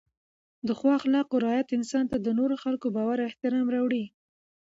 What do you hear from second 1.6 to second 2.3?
انسان ته د